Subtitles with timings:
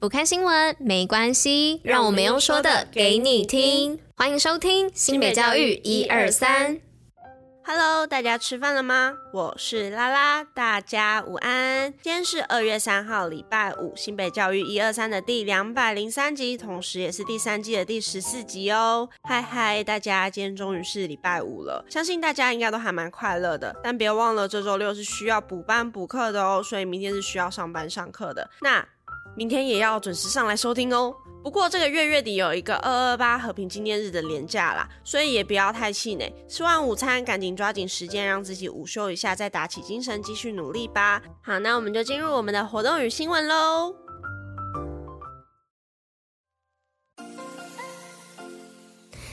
[0.00, 4.00] 不看新闻没关系，让我们用说的给你听。
[4.16, 6.80] 欢迎收听新北教育一二三。
[7.62, 9.12] Hello，大家吃饭了吗？
[9.34, 11.92] 我是拉拉，大家午安。
[12.00, 19.06] 今天是二月三号，礼拜五，新北教育一二三的第两百零三集，同时也是第三季的第十四集哦。
[19.24, 23.76] 嗨嗨，大家，今天终于是礼拜五了，相信大家应该都还蛮快乐的。
[23.84, 28.48] 但别忘了，这周六是需要补班补课的哦，所以明天是需要上班上课的。
[28.62, 28.88] 那
[29.36, 31.14] 明天也要准时上来收听哦。
[31.42, 36.30] 不过这个月月底有一个二二八和平纪念日的连假啦，所以也不要太气馁。
[36.46, 41.22] 吃完午餐，赶紧抓紧时间，让自己午休一下，再打起精神继续努力吧。
[41.42, 43.94] 好，那我们就进入我们的活动与新闻喽。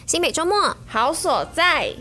[0.05, 1.93] 新北周末好所在。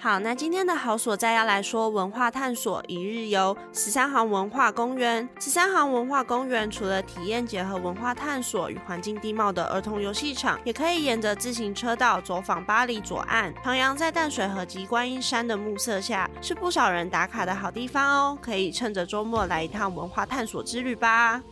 [0.00, 5.28] 好，那今天的好所在要来说文化探索一日游十三行文化公园。
[5.40, 18.38] 十三行文化公园除了体验结合文化探索与环境地貌的儿童游戏场，也可以沿着自行车道走访巴黎左岸，徜徉在淡水河及观音山的暮色下，是不少人打卡的好地方哦。
[18.40, 21.42] 可以趁着周末来一趟文化探索之旅吧。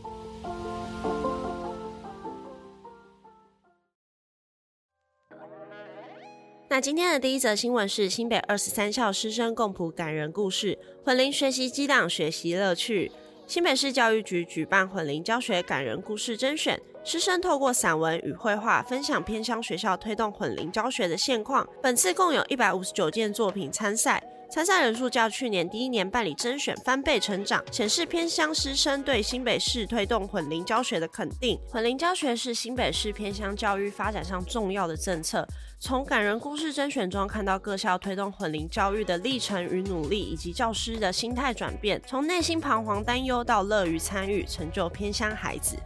[6.69, 13.13] 那今天的第一则新闻是新北二十三校师生共谱感人故事，混龄学习激荡学习乐趣。
[13.47, 21.65] 新北市教育局举办混龄教学感人故事甄选，师生透过散文与绘画分享偏乡学校推动混龄教学的现况。
[21.81, 24.21] 本次共有一百五十九件作品参赛。
[24.57, 31.61] 参赛人数较去年第一年办理甄选翻倍成长，显示偏乡师生对新北市推动混龄教学的肯定。
[31.69, 35.47] 混龄教学是新北市偏乡教育发展上重要的政策。
[35.79, 45.77] 从感人故事甄选中看到各校推动混龄教育的历程与努力，以及教师的心态转变，从内心彷徨担忧到乐于参与，成就偏乡孩子。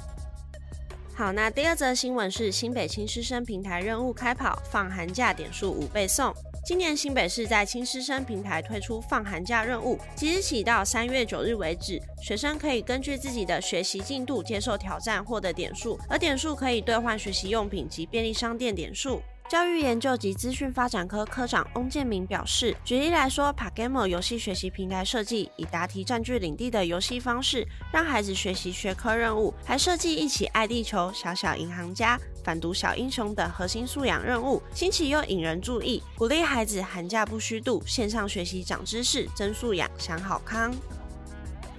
[1.16, 6.32] 好，那第二则新闻是新北青师生平台任务开跑，放寒假点数五倍送。
[6.70, 19.20] 今年新北市在青师生平台推出放寒假任务，即日起到三月九日为止，学生可以根据自己的学习进度接受挑战，获得点数，而点数可以兑换学习用品及便利商店点数。
[19.50, 40.72] 教育研究及资讯发展科科长翁建明表示，举例来说，PaGamO 游戏学习平台设计以答题占据领地的游戏方式，让孩子学习学科任务，还设计一起爱地球、小小银行家、反毒小英雄等核心素养任务，新奇又引人注意，鼓励孩子寒假不虚度，线上学习长知识、增素养、享好康。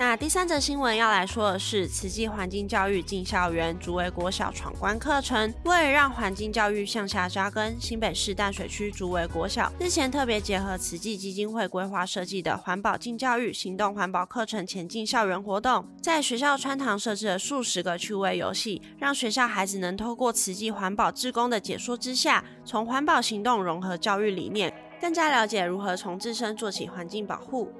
[0.03, 5.53] 那第三则新闻要来说的是，慈济环境教育进校园，竹围国小闯关课程。
[5.63, 27.71] 为了让环境教育向下扎根，新北市淡水区竹围国小日前特别结合慈济基金会规划设计的环保进教育行动环保课程前进校园活动，在学校穿堂设置了数十个趣味游戏，让学校孩子能透过慈济环保志工的解说之下，从环保行动融合教育理念，更加了解如何从自身做起环境保护。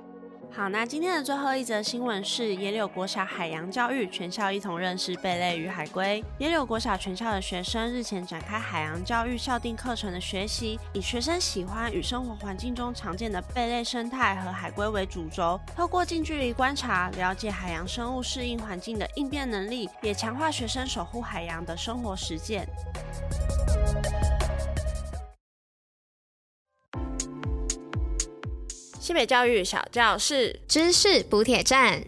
[0.54, 6.22] 好，那今天的最后一则新闻是野柳国小海洋教育，全校一同认识贝类与海龟。
[6.40, 22.68] 野柳国小全校的学生日前展开海洋教育校定课程的学习，以学生喜欢与生活环境中常见的贝类生态和海龟为主轴，透过近距离观察，了解海洋生物适应环境的应变能力，也强化学生守护海洋的生活实践。
[29.12, 32.02] 新北教育小教室知识补铁站。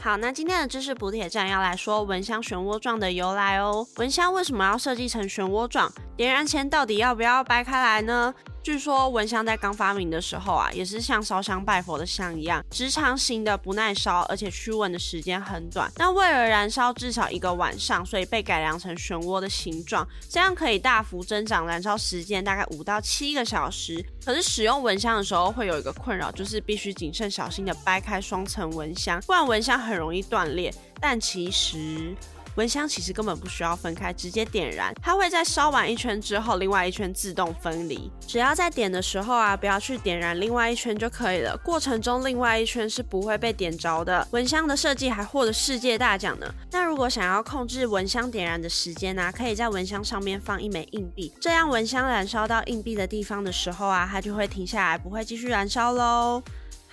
[0.00, 3.84] 好，那今天的知识补铁站要来说蚊香漩涡状的由来哦。
[3.96, 5.92] 蚊香为什么要设计成漩涡状？
[6.16, 8.32] 点燃前到底要不要掰开来呢？
[8.64, 15.92] 据说蚊香在刚发明的时候啊，也是像烧香拜佛的香一样，直肠型的，不耐烧，而且驱蚊的时间很短。
[15.98, 24.02] 那为了燃烧至少一个晚上，所以被改良成漩涡的形状，这样可以大幅增长燃烧时间，大概五到七个小时。
[24.24, 30.72] 可是使用蚊香的时候会有一个困扰，就是必须谨慎小心的掰开双层蚊香，不然蚊香很容易断裂。
[30.98, 32.16] 但其实。
[32.56, 38.10] 蚊香其实根本不需要分开，直接点燃，它会在烧完一圈之后，另外一圈自动分离。
[38.26, 41.56] 只要在点的时候啊，不要去点燃另外一圈就可以了。
[41.64, 44.26] 过程中另外一圈是不会被点着的。
[44.30, 46.46] 蚊香的设计还获得世界大奖呢。
[46.70, 56.42] 那如果想要控制蚊香点燃的时间呢、啊，可以在蚊香上面放一枚硬币，这样蚊香燃烧到硬币的地方的时候啊，它就会停下来，不会继续燃烧喽。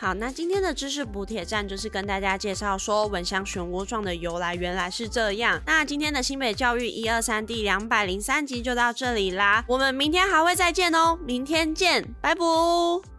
[0.01, 5.61] 好，那今天的知识补铁站就是跟大家介绍说蚊香漩涡状的由来，原来是这样。
[5.67, 13.10] 那今天的新北教育一二三第两百零三集就到这里啦，我们明天还会再见哦，明天见，拜拜。